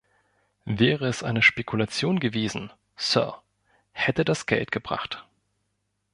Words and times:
Wäre 0.65 1.05
es 1.07 1.21
eine 1.21 1.43
Spekulation 1.43 2.19
gewesen, 2.19 2.73
Sir, 2.95 3.39
hätte 3.91 4.25
das 4.25 4.47
Geld 4.47 4.71
gebracht. 4.71 5.27